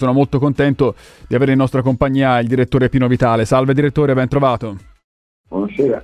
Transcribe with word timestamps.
Sono 0.00 0.12
molto 0.12 0.38
contento 0.38 0.94
di 1.26 1.34
avere 1.34 1.50
in 1.50 1.58
nostra 1.58 1.82
compagnia 1.82 2.38
il 2.38 2.46
direttore 2.46 2.88
Pino 2.88 3.08
Vitale. 3.08 3.44
Salve 3.44 3.74
direttore, 3.74 4.14
ben 4.14 4.28
trovato. 4.28 4.76
Buonasera. 5.48 6.00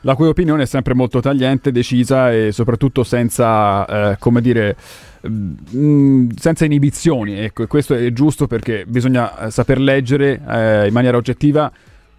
La 0.00 0.14
cui 0.14 0.26
opinione 0.26 0.62
è 0.62 0.66
sempre 0.66 0.94
molto 0.94 1.20
tagliente, 1.20 1.70
decisa 1.70 2.32
e 2.32 2.50
soprattutto 2.50 3.04
senza, 3.04 4.12
eh, 4.12 4.16
come 4.18 4.40
dire, 4.40 4.74
mh, 5.20 5.52
mm, 5.76 6.28
senza 6.34 6.64
inibizioni. 6.64 7.34
Ecco, 7.34 7.64
e 7.64 7.66
questo 7.66 7.92
è 7.92 8.10
giusto 8.10 8.46
perché 8.46 8.86
bisogna 8.86 9.38
eh, 9.38 9.50
saper 9.50 9.80
leggere 9.80 10.40
eh, 10.48 10.86
in 10.86 10.94
maniera 10.94 11.18
oggettiva 11.18 11.70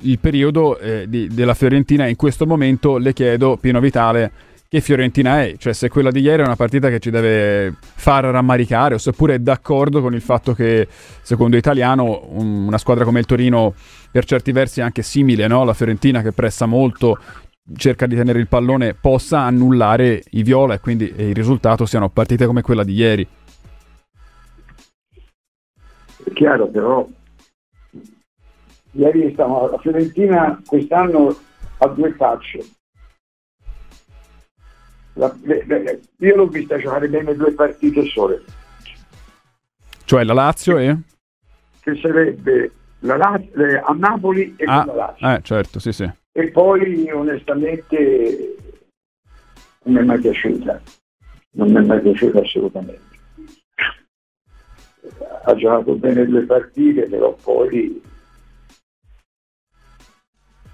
il 0.02 0.20
periodo 0.20 0.78
eh, 0.78 1.06
di, 1.10 1.30
della 1.30 1.56
Fiorentina. 1.56 2.06
In 2.06 2.16
questo 2.16 2.46
momento 2.46 2.98
le 2.98 3.14
chiedo, 3.14 3.58
Pino 3.58 3.80
Vitale, 3.80 4.32
che 4.70 4.82
Fiorentina 4.82 5.42
è, 5.44 5.56
cioè 5.58 5.72
se 5.72 5.88
quella 5.88 6.12
di 6.12 6.20
ieri 6.20 6.42
è 6.42 6.46
una 6.46 6.58
partita 6.58 6.90
che 6.90 7.00
ci 7.00 7.10
deve 7.10 7.74
far 7.80 8.26
rammaricare 8.26 8.96
o 8.96 8.98
seppure 8.98 9.36
è 9.36 9.40
d'accordo 9.40 10.02
con 10.02 10.14
il 10.14 10.22
fatto 10.22 10.54
che 10.54 10.88
secondo 11.22 11.56
Italiano 11.56 12.28
un, 12.32 12.68
una 12.68 12.78
squadra 12.78 13.06
come 13.06 13.20
il 13.20 13.26
Torino 13.26 13.74
per 14.12 14.26
certi 14.26 14.52
versi 14.52 14.82
è 14.82 14.84
anche 14.84 15.04
simile, 15.04 15.48
no? 15.48 15.64
la 15.64 15.74
Fiorentina 15.74 16.22
che 16.22 16.34
pressa 16.34 16.66
molto, 16.66 17.18
cerca 17.78 18.08
di 18.08 18.16
tenere 18.16 18.40
il 18.40 18.48
pallone, 18.48 18.94
possa 18.94 19.40
annullare 19.40 20.24
i 20.32 20.44
viola 20.44 20.74
e 20.74 20.80
quindi 20.82 21.14
il 21.16 21.36
risultato 21.36 21.86
siano 21.86 22.10
partite 22.10 22.46
come 22.46 22.62
quella 22.62 22.84
di 22.84 22.94
ieri. 22.94 23.28
È 26.26 26.34
chiaro 26.34 26.68
però, 26.68 27.08
ieri 28.92 29.32
stavamo, 29.32 29.70
la 29.70 29.78
Fiorentina 29.78 30.62
quest'anno 30.66 31.38
ha 31.78 31.88
due 31.88 32.12
facce 32.14 32.66
la, 35.18 35.36
le, 35.44 35.66
le, 35.66 36.02
io 36.18 36.36
l'ho 36.36 36.48
vista 36.48 36.78
giocare 36.78 37.08
bene 37.08 37.36
due 37.36 37.52
partite 37.52 38.06
sole. 38.06 38.44
Cioè 40.06 40.24
la 40.24 40.34
Lazio 40.34 40.78
e? 40.78 40.98
Che 41.80 41.96
sarebbe 41.96 42.72
la 43.00 43.18
Lazio, 43.18 43.84
a 43.84 43.94
Napoli 43.94 44.56
e 44.58 44.66
ah, 44.66 44.86
la 44.86 44.94
Lazio. 44.94 45.30
Eh, 45.30 45.42
certo, 45.42 45.80
sì, 45.80 45.92
sì. 45.92 46.10
E 46.32 46.52
poi 46.52 47.10
onestamente 47.12 48.56
non 49.84 49.96
mi 49.96 50.02
è 50.02 50.04
mai 50.04 50.20
piaciuta. 50.20 50.82
Non 51.52 51.72
mi 51.72 51.78
è 51.78 51.86
mai 51.86 52.00
piaciuta 52.00 52.40
assolutamente. 52.40 53.16
Ha 55.44 55.56
giocato 55.56 55.96
bene 55.96 56.26
due 56.26 56.44
partite, 56.44 57.08
però 57.08 57.36
poi 57.42 58.02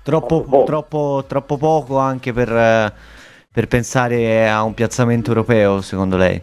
Troppo, 0.03 0.41
poco. 0.41 0.63
Troppo, 0.65 1.23
troppo 1.27 1.57
poco 1.57 1.97
anche 1.97 2.33
per, 2.33 2.51
eh, 2.51 2.93
per 3.53 3.67
pensare 3.67 4.49
a 4.49 4.63
un 4.63 4.73
piazzamento 4.73 5.29
europeo, 5.29 5.79
secondo 5.81 6.17
lei? 6.17 6.41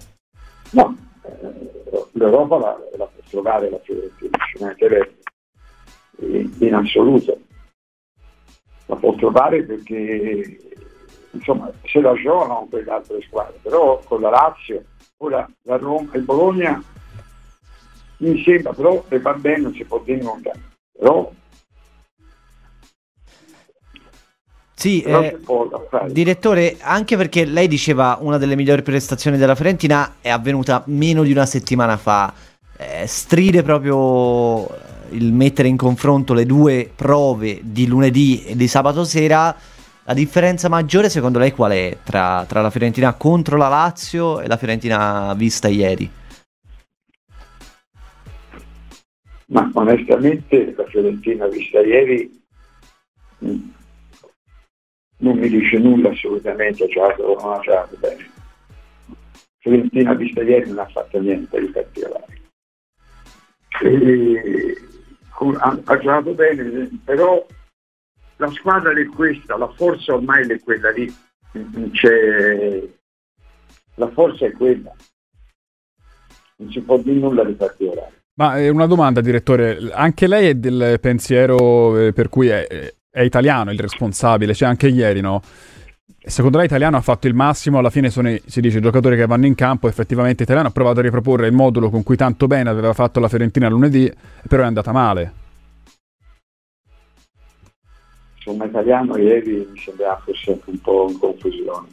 No, 0.70 0.96
l'Europa 2.12 2.56
la, 2.56 2.78
la 2.96 3.04
può 3.06 3.22
trovare 3.28 3.68
la 3.68 3.80
Fiorentina, 3.82 4.38
ci 4.46 4.62
mancherebbe 4.62 5.18
in, 6.20 6.72
assoluto. 6.72 7.36
La 8.86 8.94
può 8.94 9.12
trovare 9.16 9.64
perché 9.64 10.56
insomma 11.32 11.70
se 11.84 12.00
la 12.00 12.14
giocano 12.14 12.68
con 12.70 12.80
le 12.80 12.90
altre 12.90 13.20
squadre, 13.22 13.58
però 13.60 14.00
con 14.04 14.20
la 14.20 14.30
Lazio, 14.30 14.84
ora 15.16 15.48
la 15.62 15.76
Roma 15.78 16.12
e 16.12 16.20
Bologna 16.20 16.80
mi 18.18 18.40
sembra 18.44 18.72
però 18.72 19.02
le 19.08 19.18
va 19.18 19.32
bene 19.34 19.62
non 19.62 19.74
si 19.74 19.84
può 19.84 19.98
dire 20.04 20.22
nulla, 20.22 20.52
però 20.96 21.32
Sì, 24.80 25.02
eh, 25.02 25.38
direttore, 26.08 26.78
anche 26.80 27.18
perché 27.18 27.44
lei 27.44 27.68
diceva 27.68 28.16
una 28.18 28.38
delle 28.38 28.56
migliori 28.56 28.80
prestazioni 28.80 29.36
della 29.36 29.54
Fiorentina 29.54 30.14
è 30.22 30.30
avvenuta 30.30 30.82
meno 30.86 31.22
di 31.22 31.32
una 31.32 31.44
settimana 31.44 31.98
fa. 31.98 32.32
Eh, 32.78 33.06
stride 33.06 33.62
proprio 33.62 34.66
il 35.10 35.34
mettere 35.34 35.68
in 35.68 35.76
confronto 35.76 36.32
le 36.32 36.46
due 36.46 36.90
prove 36.96 37.60
di 37.62 37.86
lunedì 37.86 38.42
e 38.42 38.56
di 38.56 38.66
sabato 38.68 39.04
sera. 39.04 39.54
La 40.04 40.14
differenza 40.14 40.70
maggiore 40.70 41.10
secondo 41.10 41.38
lei 41.38 41.52
qual 41.52 41.72
è 41.72 41.98
tra, 42.02 42.46
tra 42.48 42.62
la 42.62 42.70
Fiorentina 42.70 43.12
contro 43.12 43.58
la 43.58 43.68
Lazio 43.68 44.40
e 44.40 44.48
la 44.48 44.56
Fiorentina 44.56 45.34
vista 45.34 45.68
ieri? 45.68 46.10
Ma 49.48 49.70
onestamente 49.74 50.72
la 50.74 50.84
Fiorentina 50.86 51.46
vista 51.48 51.80
ieri 51.80 52.40
non 55.20 55.38
mi 55.38 55.48
dice 55.48 55.78
nulla 55.78 56.10
assolutamente, 56.10 56.84
ha 56.84 56.88
giocato 56.88 57.22
o 57.22 57.40
non 57.40 57.60
giocato 57.62 57.96
bene. 57.98 58.30
Fiorentina 59.58 60.14
vista 60.14 60.42
ieri 60.42 60.68
non 60.68 60.78
ha 60.78 60.88
fatto 60.88 61.20
niente 61.20 61.60
di 61.60 61.66
particolare. 61.66 62.38
E, 63.82 64.74
ha, 65.58 65.80
ha, 65.84 65.98
giocato 65.98 66.34
bene, 66.34 66.88
però 67.04 67.46
la 68.36 68.50
squadra 68.50 68.92
è 68.92 69.06
questa, 69.06 69.56
la 69.56 69.70
forza 69.72 70.14
ormai 70.14 70.46
è 70.48 70.60
quella 70.60 70.90
lì, 70.90 71.14
C'è, 71.92 72.82
la 73.94 74.08
forza 74.10 74.46
è 74.46 74.52
quella, 74.52 74.94
non 76.56 76.70
si 76.70 76.80
può 76.80 76.98
dire 76.98 77.18
nulla 77.18 77.44
di 77.44 77.52
particolare. 77.52 78.18
Ma 78.34 78.58
eh, 78.58 78.70
una 78.70 78.86
domanda, 78.86 79.20
direttore, 79.20 79.90
anche 79.92 80.26
lei 80.26 80.48
è 80.48 80.54
del 80.54 80.98
pensiero 80.98 81.98
eh, 81.98 82.12
per 82.14 82.30
cui 82.30 82.48
è, 82.48 82.94
è 83.10 83.22
italiano 83.22 83.72
il 83.72 83.78
responsabile, 83.78 84.54
cioè 84.54 84.68
anche 84.68 84.88
ieri, 84.88 85.20
no? 85.20 85.42
Secondo 86.22 86.58
lei 86.58 86.66
italiano 86.66 86.96
ha 86.96 87.00
fatto 87.00 87.26
il 87.26 87.34
massimo, 87.34 87.78
alla 87.78 87.90
fine 87.90 88.10
sono, 88.10 88.30
i, 88.30 88.40
si 88.46 88.60
dice, 88.60 88.78
i 88.78 88.82
giocatori 88.82 89.16
che 89.16 89.26
vanno 89.26 89.46
in 89.46 89.54
campo, 89.54 89.88
effettivamente 89.88 90.42
italiano 90.42 90.68
ha 90.68 90.72
provato 90.72 91.00
a 91.00 91.02
riproporre 91.02 91.46
il 91.46 91.52
modulo 91.52 91.90
con 91.90 92.02
cui 92.02 92.16
tanto 92.16 92.46
bene 92.46 92.70
aveva 92.70 92.92
fatto 92.92 93.20
la 93.20 93.28
Fiorentina 93.28 93.68
lunedì, 93.68 94.10
però 94.46 94.62
è 94.62 94.66
andata 94.66 94.92
male. 94.92 95.32
Insomma, 98.36 98.66
italiano 98.66 99.16
ieri 99.16 99.66
mi 99.70 99.78
sembrava 99.78 100.22
fosse 100.24 100.60
un 100.64 100.80
po' 100.80 101.08
in 101.10 101.18
confusione, 101.18 101.88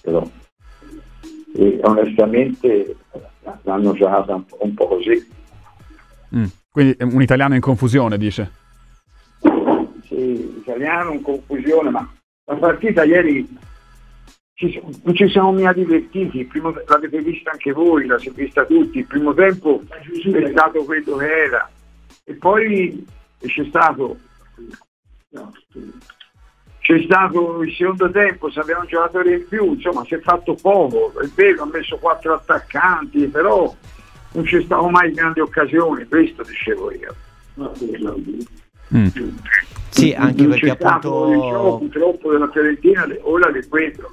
però 0.00 0.28
e 1.56 1.78
onestamente 1.84 2.96
l'hanno 3.62 3.92
giocata 3.92 4.34
un 4.34 4.44
po', 4.44 4.58
un 4.60 4.74
po 4.74 4.88
così. 4.88 5.32
Mm, 6.34 6.44
quindi 6.68 6.96
un 7.00 7.22
italiano 7.22 7.54
in 7.54 7.60
confusione, 7.60 8.18
dice? 8.18 8.50
Italiano 10.74 11.12
in 11.12 11.22
confusione, 11.22 11.90
ma 11.90 12.12
la 12.46 12.56
partita 12.56 13.04
ieri 13.04 13.46
ci, 14.54 14.80
non 15.02 15.14
ci 15.14 15.28
siamo 15.28 15.52
mica 15.52 15.72
divertiti, 15.72 16.44
primo, 16.44 16.74
l'avete 16.86 17.20
vista 17.20 17.50
anche 17.50 17.72
voi, 17.72 18.06
l'avete 18.06 18.30
vista 18.30 18.64
tutti, 18.64 18.98
il 18.98 19.06
primo 19.06 19.34
tempo 19.34 19.82
è 19.88 20.50
stato 20.50 20.84
quello 20.84 21.16
che 21.16 21.26
era 21.26 21.70
e 22.24 22.34
poi 22.34 23.06
c'è 23.38 23.64
stato 23.66 24.18
c'è 26.78 27.02
stato 27.02 27.62
il 27.62 27.74
secondo 27.74 28.10
tempo, 28.10 28.50
se 28.50 28.60
avevano 28.60 28.84
un 28.84 28.90
giocatore 28.90 29.36
in 29.36 29.48
più, 29.48 29.72
insomma 29.72 30.04
si 30.04 30.14
è 30.14 30.20
fatto 30.20 30.54
poco, 30.54 31.18
è 31.18 31.26
vero, 31.34 31.62
ha 31.62 31.66
messo 31.66 31.96
quattro 31.96 32.34
attaccanti, 32.34 33.26
però 33.28 33.74
non 34.32 34.44
c'è 34.44 34.60
stato 34.62 34.88
mai 34.90 35.12
grandi 35.12 35.40
occasioni, 35.40 36.06
questo 36.06 36.42
dicevo 36.42 36.92
io. 36.92 37.14
Mm. 38.94 39.06
Sì, 39.94 40.12
anche 40.12 40.44
perché 40.48 40.70
appunto... 40.70 41.30
Gioco 41.30 41.78
purtroppo 41.78 42.32
della 42.32 42.48
Fiorentina 42.50 43.06
ora 43.22 43.48
le 43.48 43.64
quentro. 43.68 44.10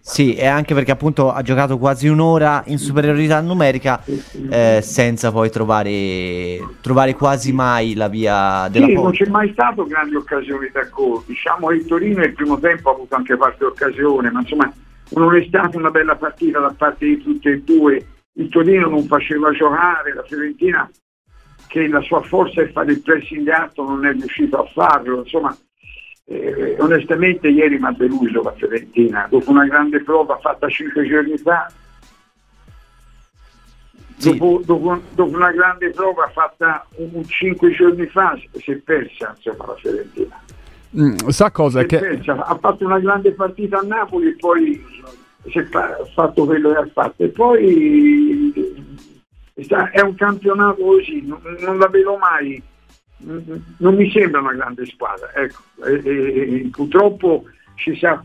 Sì, 0.00 0.34
e 0.34 0.46
anche 0.46 0.74
perché 0.74 0.90
appunto 0.90 1.32
ha 1.32 1.42
giocato 1.42 1.78
quasi 1.78 2.08
un'ora 2.08 2.64
in 2.66 2.78
superiorità 2.78 3.40
numerica 3.40 4.02
eh, 4.50 4.80
senza 4.82 5.30
poi 5.30 5.50
trovare, 5.50 6.58
trovare 6.80 7.14
quasi 7.14 7.52
mai 7.52 7.94
la 7.94 8.08
via 8.08 8.68
della 8.68 8.86
sì, 8.86 8.92
porta. 8.94 9.08
non 9.08 9.16
c'è 9.16 9.30
mai 9.30 9.52
stato 9.52 9.84
grandi 9.84 10.16
occasioni 10.16 10.70
da 10.72 10.82
gol. 10.90 11.22
Diciamo 11.24 11.68
che 11.68 11.74
il 11.74 11.86
Torino 11.86 12.18
nel 12.20 12.32
primo 12.32 12.58
tempo 12.58 12.90
ha 12.90 12.94
avuto 12.94 13.14
anche 13.14 13.36
qualche 13.36 13.64
occasione, 13.64 14.30
ma 14.30 14.40
insomma 14.40 14.72
non 15.10 15.36
è 15.36 15.44
stata 15.46 15.76
una 15.76 15.90
bella 15.90 16.16
partita 16.16 16.58
da 16.58 16.74
parte 16.76 17.04
di 17.04 17.22
tutte 17.22 17.50
e 17.50 17.62
due. 17.62 18.06
Il 18.32 18.48
Torino 18.48 18.88
non 18.88 19.04
faceva 19.04 19.52
giocare, 19.52 20.14
la 20.14 20.22
Fiorentina 20.22 20.88
che 21.68 21.86
la 21.86 22.00
sua 22.00 22.20
forza 22.22 22.60
è 22.60 22.70
fare 22.70 22.92
il 22.92 23.02
pressing 23.02 23.46
alto, 23.48 23.84
non 23.84 24.04
è 24.04 24.12
riuscito 24.12 24.56
a 24.58 24.64
farlo, 24.64 25.18
insomma 25.18 25.56
eh, 26.24 26.76
onestamente 26.78 27.48
ieri 27.48 27.78
mi 27.78 27.86
ha 27.86 27.92
deluso 27.92 28.42
la 28.42 28.52
Fiorentina, 28.52 29.26
dopo 29.30 29.50
una 29.50 29.66
grande 29.66 30.02
prova 30.02 30.36
fatta 30.38 30.68
cinque 30.68 31.06
giorni 31.06 31.38
fa, 31.38 31.70
sì. 34.16 34.36
dopo, 34.36 34.60
dopo, 34.64 35.00
dopo, 35.14 35.36
una 35.36 35.52
grande 35.52 35.90
prova 35.90 36.28
fatta 36.28 36.86
un, 36.96 37.24
cinque 37.26 37.70
giorni 37.70 38.06
fa 38.06 38.38
si 38.52 38.72
è 38.72 38.76
persa 38.76 39.34
insomma, 39.36 39.66
la 39.66 39.74
Fiorentina. 39.76 40.42
Mm, 40.98 41.16
sa 41.28 41.50
cosa? 41.50 41.84
Che... 41.84 41.98
Persa. 41.98 42.44
Ha 42.44 42.56
fatto 42.56 42.84
una 42.84 42.98
grande 42.98 43.32
partita 43.32 43.78
a 43.78 43.82
Napoli 43.82 44.28
e 44.28 44.36
poi 44.36 44.84
si 45.50 45.58
è 45.58 45.66
fatto 46.14 46.44
quello 46.44 46.72
che 46.72 46.76
ha 46.76 46.88
fatto 46.92 47.22
e 47.24 47.28
poi 47.28 48.47
è 49.92 50.00
un 50.00 50.14
campionato 50.14 50.82
così, 50.82 51.26
non, 51.26 51.40
non 51.60 51.78
la 51.78 51.88
vedo 51.88 52.16
mai, 52.16 52.62
non 53.18 53.94
mi 53.94 54.10
sembra 54.10 54.40
una 54.40 54.54
grande 54.54 54.86
squadra. 54.86 55.32
Ecco. 55.34 55.84
E, 55.84 56.02
e, 56.04 56.68
purtroppo 56.70 57.44
ci 57.74 57.96
sa, 57.96 58.24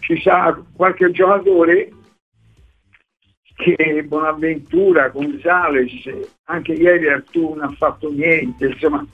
ci 0.00 0.20
sa 0.20 0.60
qualche 0.72 1.10
giocatore 1.10 1.90
che 3.56 4.04
Bonaventura, 4.06 5.08
Gonzales, 5.08 6.08
anche 6.44 6.72
ieri 6.72 7.08
Artù 7.08 7.54
non 7.54 7.62
ha 7.62 7.70
fatto 7.70 8.12
niente, 8.12 8.66
insomma 8.66 9.04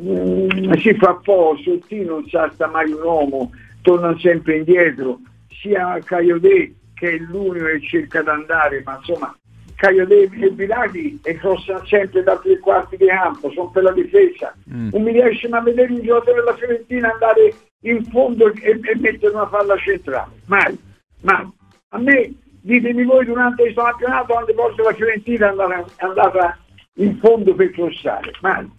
mm, 0.00 0.72
si 0.78 0.94
fa 0.94 1.14
po', 1.14 1.56
Sottino 1.62 2.14
non 2.14 2.28
sa 2.28 2.50
sta 2.52 2.66
mai 2.66 2.90
un 2.90 3.00
uomo, 3.00 3.52
torna 3.82 4.18
sempre 4.18 4.56
indietro, 4.56 5.20
sia 5.48 5.98
Caiodè 6.00 6.72
che 6.92 7.10
è 7.12 7.18
l'unico 7.18 7.66
che 7.66 7.80
cerca 7.82 8.22
di 8.22 8.28
andare, 8.28 8.82
ma 8.84 8.96
insomma 8.96 9.36
Caio 9.84 10.08
e 10.08 10.50
Bilaghi 10.50 11.20
e 11.22 11.34
crossano 11.34 11.84
sempre 11.84 12.22
da 12.22 12.38
tre 12.38 12.58
quarti 12.58 12.96
di 12.96 13.04
campo, 13.04 13.50
sono 13.50 13.68
per 13.68 13.82
la 13.82 13.92
difesa. 13.92 14.54
Mm. 14.72 14.88
Non 14.92 15.02
mi 15.02 15.12
riesce 15.12 15.46
a 15.48 15.60
vedere 15.60 15.92
un 15.92 16.00
giocatore 16.00 16.40
della 16.40 16.56
Fiorentina 16.56 17.12
andare 17.12 17.54
in 17.80 18.02
fondo 18.06 18.50
e, 18.50 18.80
e 18.82 18.96
mettere 18.96 19.34
una 19.34 19.46
palla 19.46 19.76
centrale. 19.76 20.32
Mai, 20.46 20.78
mai. 21.20 21.46
A 21.88 21.98
me 21.98 22.32
ditemi 22.62 23.04
voi 23.04 23.26
durante 23.26 23.64
il 23.64 23.74
campionato 23.74 24.32
quante 24.32 24.54
volte 24.54 24.82
la 24.82 24.94
Fiorentina 24.94 25.52
è 25.52 26.04
andata 26.04 26.58
in 26.94 27.18
fondo 27.18 27.54
per 27.54 27.70
crossare. 27.72 28.32
Mai. 28.40 28.70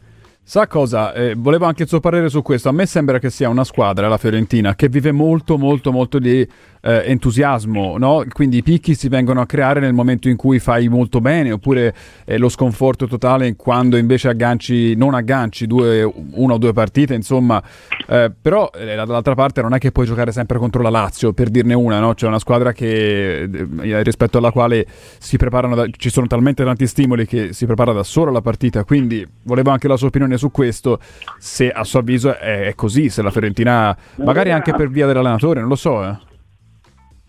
Sa 0.48 0.68
cosa? 0.68 1.12
Eh, 1.14 1.34
volevo 1.36 1.66
anche 1.66 1.82
il 1.82 1.90
suo 1.90 2.00
parere 2.00 2.30
su 2.30 2.44
questo. 2.44 2.70
A 2.70 2.72
me 2.72 2.86
sembra 2.86 3.18
che 3.18 3.32
sia 3.32 3.50
una 3.50 3.64
squadra, 3.64 4.08
la 4.08 4.20
Fiorentina, 4.20 4.76
che 4.76 4.90
vive 4.90 5.12
molto, 5.12 5.58
molto, 5.58 5.92
molto 5.92 6.20
di 6.20 6.48
eh, 6.86 7.04
entusiasmo, 7.08 7.98
no? 7.98 8.24
Quindi 8.32 8.58
i 8.58 8.62
picchi 8.62 8.94
si 8.94 9.08
vengono 9.10 9.42
a 9.42 9.48
creare 9.48 9.80
nel 9.80 9.94
momento 9.94 10.30
in 10.30 10.36
cui 10.36 10.60
fai 10.60 10.88
molto 10.88 11.20
bene, 11.20 11.52
oppure 11.52 11.96
eh, 12.26 12.38
lo 12.38 12.48
sconforto 12.48 13.08
totale 13.08 13.56
quando 13.56 13.98
invece 13.98 14.28
agganci, 14.28 14.96
non 14.96 15.16
agganci 15.16 15.66
due, 15.66 16.04
una 16.04 16.54
o 16.54 16.58
due 16.60 16.74
partite, 16.74 17.16
insomma. 17.16 17.62
Eh, 18.08 18.32
però 18.40 18.70
eh, 18.76 18.94
dall'altra 18.94 19.34
parte 19.34 19.64
non 19.64 19.74
è 19.74 19.80
che 19.80 19.92
puoi 19.92 20.06
giocare 20.06 20.32
sempre 20.32 20.60
contro 20.60 20.84
la 20.84 20.92
Lazio, 20.92 21.34
per 21.34 21.50
dirne 21.50 21.74
una, 21.74 22.00
no? 22.00 22.14
C'è 22.14 22.28
una 22.28 22.38
squadra 22.38 22.72
che, 22.72 23.50
eh, 23.82 24.04
rispetto 24.04 24.38
alla 24.38 24.52
quale 24.52 24.86
da, 24.86 25.88
ci 25.98 26.12
sono 26.12 26.28
talmente 26.28 26.64
tanti 26.64 26.86
stimoli 26.86 27.26
che 27.26 27.52
si 27.52 27.66
prepara 27.66 27.94
da 27.94 28.04
sola 28.04 28.30
la 28.30 28.42
partita, 28.42 28.84
quindi 28.84 29.28
volevo 29.42 29.72
anche 29.72 29.88
la 29.88 29.98
sua 29.98 30.10
opinione 30.10 30.35
su 30.38 30.52
questo, 30.52 31.00
se 31.38 31.70
a 31.72 31.84
suo 31.84 32.00
avviso 32.00 32.38
è, 32.38 32.68
è 32.68 32.76
così, 32.76 33.10
se 33.10 33.22
la 33.22 33.32
Fiorentina, 33.32 33.96
magari 34.16 34.52
anche 34.52 34.74
per 34.74 34.90
via 34.90 35.06
dell'allenatore, 35.06 35.60
non 35.60 35.70
lo 35.70 35.76
so. 35.76 36.04
Eh. 36.04 36.34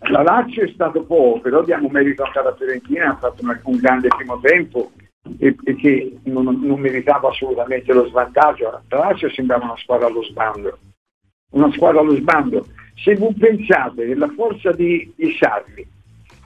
La 0.09 0.21
Lazio 0.21 0.63
è 0.63 0.69
stato 0.69 1.03
poco, 1.03 1.39
però 1.41 1.63
diamo 1.63 1.89
merito 1.89 2.23
anche 2.23 2.39
alla 2.39 2.55
Fiorentina, 2.55 3.09
ha 3.09 3.15
fatto 3.15 3.43
un, 3.43 3.59
un 3.63 3.77
grande 3.77 4.07
primo 4.09 4.39
tempo 4.39 4.91
e, 5.39 5.55
e 5.63 5.75
che 5.75 6.17
non, 6.23 6.43
non, 6.43 6.79
meritava 6.79 7.29
assolutamente 7.29 7.91
lo 7.93 8.07
svantaggio. 8.07 8.81
La 8.89 8.97
Lazio 8.97 9.29
sembrava 9.31 9.65
una 9.65 9.77
squadra 9.77 10.07
allo 10.07 10.23
sbando, 10.23 10.77
una 11.51 11.71
squadra 11.71 12.01
allo 12.01 12.15
sbando. 12.15 12.67
Se 12.95 13.15
voi 13.15 13.33
pensate 13.33 14.05
che 14.05 14.15
la 14.15 14.31
forza 14.35 14.71
di, 14.71 15.11
di 15.15 15.35
Sarri 15.37 15.87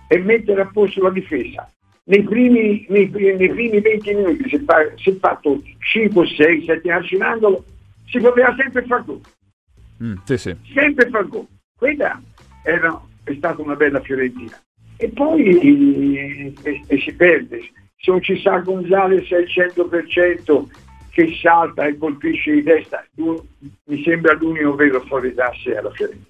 è 0.08 0.18
mettere 0.18 0.62
a 0.62 0.70
posto 0.72 1.02
la 1.02 1.10
difesa, 1.10 1.70
nei 2.04 2.24
primi, 2.24 2.86
nei, 2.90 3.10
nei 3.10 3.50
primi 3.50 3.80
20 3.80 4.14
minuti 4.14 4.50
si 4.50 4.56
è, 4.56 5.16
fatto 5.20 5.62
5, 5.80 6.28
6, 6.28 6.66
7 6.66 6.88
calci 6.88 7.16
in 7.16 7.24
angolo, 7.24 7.64
si 8.08 8.20
poteva 8.20 8.56
sempre 8.58 8.84
far 8.86 9.06
gol. 9.06 9.22
Mm, 10.04 10.16
sì, 10.26 10.38
sì. 10.38 10.56
Sempre 10.74 11.10
far 11.10 11.28
gol. 11.28 11.46
Quella 11.78 12.22
era 12.64 13.02
è 13.24 13.34
stata 13.36 13.62
una 13.62 13.76
bella 13.76 14.02
Fiorentina. 14.02 14.60
E 14.98 15.10
poi 15.10 16.54
e, 16.64 16.84
e 16.88 17.00
si 17.00 17.14
perde. 17.14 17.62
Se 17.98 18.12
non 18.12 18.22
ci 18.22 18.40
sa 18.40 18.60
Gonzales 18.60 19.32
al 19.32 19.44
100% 19.44 20.66
che 21.12 21.38
salta 21.42 21.86
e 21.86 21.98
colpisce 21.98 22.54
di 22.54 22.64
testa, 22.64 23.06
mi 23.16 24.04
sembra 24.04 24.34
l'unico 24.34 24.76
vero 24.76 25.02
fuori 25.02 25.34
d'asse 25.34 25.76
alla 25.76 25.92
Fiorentina. 25.92 26.30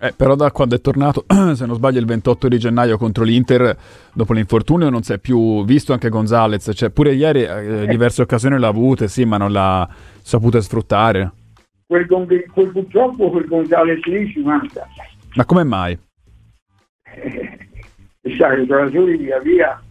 Eh, 0.00 0.12
però 0.12 0.34
da 0.34 0.50
quando 0.50 0.74
è 0.74 0.80
tornato, 0.80 1.24
se 1.54 1.66
non 1.66 1.76
sbaglio, 1.76 2.00
il 2.00 2.06
28 2.06 2.48
di 2.48 2.58
gennaio 2.58 2.98
contro 2.98 3.22
l'Inter, 3.22 3.76
dopo 4.12 4.32
l'infortunio 4.32 4.90
non 4.90 5.02
si 5.02 5.12
è 5.12 5.18
più 5.18 5.64
visto 5.64 5.92
anche 5.92 6.08
Gonzalez. 6.08 6.70
Cioè, 6.74 6.90
pure 6.90 7.14
ieri 7.14 7.42
eh, 7.42 7.82
eh. 7.82 7.86
diverse 7.86 8.22
occasioni 8.22 8.58
l'ha 8.58 8.68
avute, 8.68 9.08
sì, 9.08 9.24
ma 9.24 9.36
non 9.36 9.52
l'ha 9.52 9.88
saputo 10.20 10.60
sfruttare. 10.60 11.32
Quel, 11.86 12.06
quel, 12.06 12.70
purtroppo 12.70 13.30
quel 13.30 13.46
Gonzalez 13.46 14.02
lì 14.04 14.30
ci 14.30 14.40
manca. 14.40 14.86
Ma 15.34 15.44
come 15.44 15.64
mai? 15.64 15.98
e 17.14 18.36
sai, 18.38 18.62
i 18.62 18.66
giocatori 18.66 19.16
via 19.16 19.38
via 19.38 19.82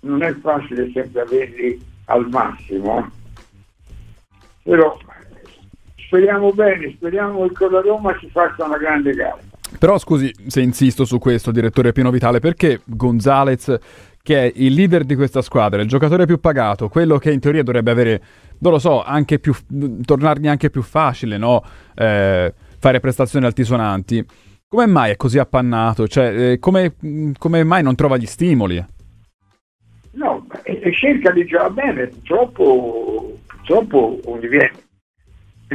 non 0.00 0.22
è 0.22 0.32
facile 0.36 0.90
sempre 0.92 1.20
averli 1.20 1.78
al 2.06 2.28
massimo, 2.30 3.10
però 4.62 4.96
speriamo 6.10 6.52
bene, 6.52 6.92
speriamo 6.96 7.46
che 7.46 7.54
con 7.54 7.70
la 7.70 7.80
Roma 7.80 8.16
si 8.18 8.28
faccia 8.28 8.64
una 8.64 8.76
grande 8.76 9.12
gara. 9.12 9.38
Però 9.78 9.96
scusi 9.96 10.34
se 10.48 10.60
insisto 10.60 11.04
su 11.04 11.18
questo, 11.18 11.52
direttore 11.52 11.92
Pino 11.92 12.10
Vitale, 12.10 12.40
perché 12.40 12.80
Gonzalez, 12.84 13.78
che 14.20 14.42
è 14.42 14.52
il 14.56 14.74
leader 14.74 15.04
di 15.04 15.14
questa 15.14 15.40
squadra, 15.40 15.80
il 15.80 15.86
giocatore 15.86 16.26
più 16.26 16.40
pagato, 16.40 16.88
quello 16.88 17.18
che 17.18 17.30
in 17.30 17.38
teoria 17.38 17.62
dovrebbe 17.62 17.92
avere, 17.92 18.22
non 18.58 18.72
lo 18.72 18.80
so, 18.80 19.04
anche 19.04 19.38
più, 19.38 19.54
tornargli 20.04 20.48
anche 20.48 20.68
più 20.68 20.82
facile, 20.82 21.38
no? 21.38 21.62
Eh, 21.94 22.52
fare 22.76 23.00
prestazioni 23.00 23.46
altisonanti, 23.46 24.26
come 24.66 24.86
mai 24.86 25.12
è 25.12 25.16
così 25.16 25.38
appannato? 25.38 26.08
Cioè, 26.08 26.52
eh, 26.52 26.58
come, 26.58 26.94
come, 27.38 27.62
mai 27.62 27.84
non 27.84 27.94
trova 27.94 28.16
gli 28.16 28.26
stimoli? 28.26 28.84
No, 30.12 30.44
e, 30.64 30.92
cerca 30.92 31.30
di 31.30 31.44
giocare 31.44 31.70
bene, 31.70 32.06
purtroppo, 32.08 33.38
purtroppo 33.46 34.20
non 34.24 34.40
gli 34.40 34.48
viene. 34.48 34.88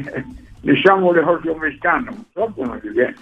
diciamo 0.61 1.11
le 1.11 1.21
cose 1.21 1.47
come 1.47 1.75
stanno, 1.77 2.11
purtroppo 2.11 2.65
non 2.65 2.79
gli 2.81 2.89
viene. 2.89 3.15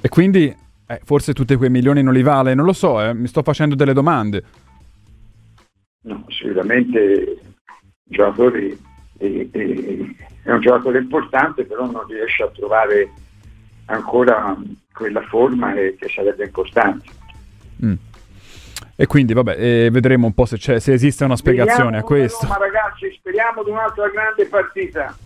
E 0.00 0.08
quindi 0.08 0.54
eh, 0.86 1.00
forse 1.04 1.34
tutti 1.34 1.56
quei 1.56 1.70
milioni 1.70 2.02
non 2.02 2.14
li 2.14 2.22
vale? 2.22 2.54
Non 2.54 2.64
lo 2.64 2.72
so, 2.72 3.00
eh, 3.02 3.12
mi 3.14 3.26
sto 3.26 3.42
facendo 3.42 3.74
delle 3.74 3.92
domande. 3.92 4.44
No, 6.02 6.24
sicuramente 6.28 6.98
il 6.98 7.38
giocatore 8.04 8.76
è, 9.18 9.48
è, 9.50 9.60
è 10.44 10.52
un 10.52 10.60
giocatore 10.60 10.98
importante, 10.98 11.64
però 11.64 11.90
non 11.90 12.06
riesce 12.06 12.42
a 12.42 12.48
trovare 12.48 13.10
ancora 13.86 14.56
quella 14.92 15.22
forma 15.22 15.74
e 15.74 15.96
che 15.98 16.08
sarebbe 16.08 16.44
importante. 16.44 17.06
Mm. 17.84 17.94
E 18.96 19.06
quindi 19.06 19.32
vabbè, 19.32 19.56
eh, 19.58 19.90
vedremo 19.90 20.26
un 20.26 20.34
po' 20.34 20.44
se, 20.44 20.58
se 20.58 20.92
esiste 20.92 21.24
una 21.24 21.36
spiegazione 21.36 21.98
speriamo 21.98 21.98
a 21.98 22.02
questo. 22.02 22.46
Roma, 22.46 22.58
ragazzi, 22.58 23.12
speriamo 23.12 23.62
di 23.62 23.70
un'altra 23.70 24.08
grande 24.08 24.46
partita. 24.46 25.16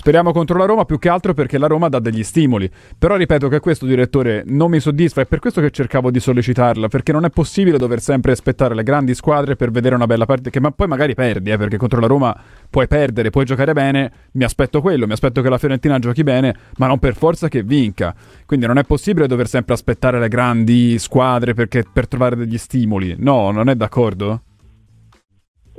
Speriamo 0.00 0.32
contro 0.32 0.56
la 0.56 0.64
Roma 0.64 0.86
più 0.86 0.98
che 0.98 1.10
altro 1.10 1.34
perché 1.34 1.58
la 1.58 1.66
Roma 1.66 1.90
dà 1.90 1.98
degli 1.98 2.22
stimoli. 2.22 2.70
Però 2.98 3.16
ripeto 3.16 3.48
che 3.48 3.60
questo 3.60 3.84
direttore 3.84 4.44
non 4.46 4.70
mi 4.70 4.80
soddisfa, 4.80 5.20
è 5.20 5.26
per 5.26 5.40
questo 5.40 5.60
che 5.60 5.70
cercavo 5.70 6.10
di 6.10 6.18
sollecitarla, 6.18 6.88
perché 6.88 7.12
non 7.12 7.26
è 7.26 7.28
possibile 7.28 7.76
dover 7.76 8.00
sempre 8.00 8.32
aspettare 8.32 8.74
le 8.74 8.82
grandi 8.82 9.14
squadre 9.14 9.56
per 9.56 9.70
vedere 9.70 9.96
una 9.96 10.06
bella 10.06 10.24
partita, 10.24 10.48
che 10.48 10.58
ma 10.58 10.70
poi 10.70 10.86
magari 10.86 11.12
perdi, 11.12 11.50
eh, 11.50 11.58
perché 11.58 11.76
contro 11.76 12.00
la 12.00 12.06
Roma 12.06 12.34
puoi 12.70 12.88
perdere, 12.88 13.28
puoi 13.28 13.44
giocare 13.44 13.74
bene, 13.74 14.10
mi 14.32 14.44
aspetto 14.44 14.80
quello, 14.80 15.06
mi 15.06 15.12
aspetto 15.12 15.42
che 15.42 15.50
la 15.50 15.58
Fiorentina 15.58 15.98
giochi 15.98 16.22
bene, 16.22 16.56
ma 16.78 16.86
non 16.86 16.98
per 16.98 17.14
forza 17.14 17.48
che 17.48 17.62
vinca. 17.62 18.14
Quindi 18.46 18.64
non 18.64 18.78
è 18.78 18.84
possibile 18.84 19.26
dover 19.26 19.48
sempre 19.48 19.74
aspettare 19.74 20.18
le 20.18 20.28
grandi 20.28 20.98
squadre 20.98 21.52
perché, 21.52 21.84
per 21.92 22.08
trovare 22.08 22.36
degli 22.36 22.56
stimoli. 22.56 23.16
No, 23.18 23.50
non 23.50 23.68
è 23.68 23.74
d'accordo? 23.74 24.40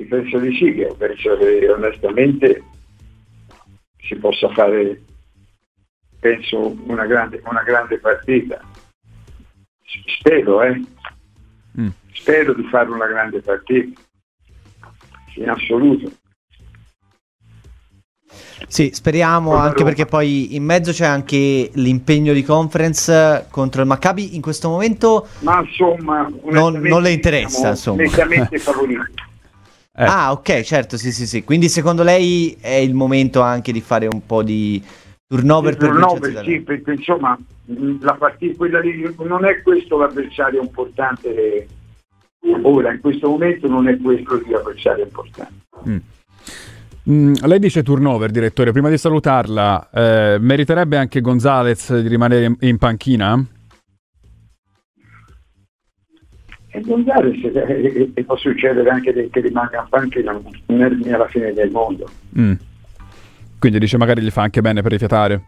Penso 0.08 0.38
di 0.38 0.54
sì, 0.54 0.86
penso 0.96 1.38
che 1.38 1.72
onestamente 1.76 2.62
si 4.12 4.16
possa 4.16 4.50
fare, 4.50 5.02
penso, 6.20 6.76
una 6.86 7.06
grande, 7.06 7.42
una 7.46 7.64
grande 7.64 7.98
partita. 7.98 8.60
Spero, 10.20 10.62
eh? 10.64 10.82
Mm. 11.80 11.88
Spero 12.12 12.54
di 12.54 12.64
fare 12.64 12.90
una 12.90 13.08
grande 13.08 13.40
partita, 13.40 14.02
in 15.36 15.50
assoluto. 15.50 16.12
Sì, 18.68 18.92
speriamo, 18.94 19.56
anche 19.56 19.84
perché 19.84 20.06
poi 20.06 20.56
in 20.56 20.64
mezzo 20.64 20.92
c'è 20.92 21.06
anche 21.06 21.70
l'impegno 21.74 22.32
di 22.32 22.44
conference 22.44 23.48
contro 23.50 23.82
il 23.82 23.88
Maccabi. 23.88 24.36
In 24.36 24.42
questo 24.42 24.70
momento 24.70 25.28
Ma 25.40 25.60
insomma, 25.60 26.30
non, 26.44 26.76
non 26.76 27.02
le 27.02 27.12
interessa, 27.12 27.70
insomma. 27.70 28.04
Nettamente 28.04 28.60
favorito. 28.60 29.30
Eh. 30.02 30.06
Ah, 30.06 30.32
ok, 30.32 30.62
certo, 30.62 30.98
sì, 30.98 31.12
sì, 31.12 31.28
sì. 31.28 31.44
Quindi 31.44 31.70
secondo 31.70 32.02
lei 32.02 32.58
è 32.60 32.74
il 32.74 32.96
momento 32.96 33.42
anche 33.42 33.72
di 33.72 33.82
fare 33.82 34.08
un 34.08 34.26
po' 34.26 34.42
di 34.42 34.84
turnover 35.28 35.78
per 35.78 35.90
turnover, 35.90 36.44
sì, 36.44 36.60
perché 36.62 36.94
insomma 36.94 37.38
la 38.00 38.14
partita 38.16 38.58
quella 38.58 38.80
lì 38.80 39.14
non 39.20 39.46
è 39.46 39.62
questo 39.62 40.00
l'avversario 40.00 40.60
importante 40.60 41.68
ora, 42.64 42.92
in 42.92 43.00
questo 43.00 43.30
momento 43.30 43.68
non 43.68 43.88
è 43.88 43.98
questo 43.98 44.42
l'avversario 44.50 45.04
importante. 45.04 45.54
Mm. 45.88 45.98
Mm, 47.10 47.34
lei 47.44 47.60
dice 47.60 47.84
turnover, 47.84 48.32
direttore. 48.32 48.72
Prima 48.72 48.90
di 48.90 48.98
salutarla, 48.98 49.90
eh, 49.94 50.38
meriterebbe 50.40 50.98
anche 50.98 51.22
Gonzalez 51.22 51.96
di 51.96 52.08
rimanere 52.08 52.46
in, 52.46 52.56
in 52.62 52.78
panchina? 52.80 53.46
E 56.74 56.82
Gonzales 56.82 57.44
e, 57.44 58.12
e, 58.14 58.24
può 58.24 58.38
succedere 58.38 58.90
anche 58.90 59.30
che 59.30 59.40
rimanga 59.42 59.86
anche 59.90 60.24
non 60.24 60.42
è 60.68 61.12
alla 61.12 61.28
fine 61.28 61.52
del 61.54 61.70
mondo. 61.70 62.10
Mm. 62.38 62.54
Quindi 63.60 63.78
dice 63.78 63.98
magari 63.98 64.22
gli 64.22 64.30
fa 64.30 64.42
anche 64.44 64.62
bene 64.62 64.82
per 64.82 64.92
rifiatare. 64.92 65.44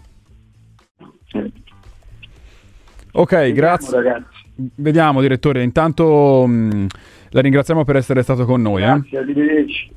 Sì. 1.27 1.51
Ok, 3.13 3.32
Vediamo, 3.32 3.53
grazie. 3.53 3.96
Ragazzi. 3.96 4.44
Vediamo, 4.75 5.22
direttore. 5.22 5.63
Intanto 5.63 6.46
mh, 6.46 6.88
la 7.30 7.42
ringraziamo 7.42 7.86
per 7.86 7.96
essere 7.96 8.22
stato 8.22 8.46
con 8.46 8.62
noi. 8.62 8.84
Eh. 8.84 8.86
Grazie, 8.86 9.18
eh. 9.18 9.22
arrivederci. 9.22 9.92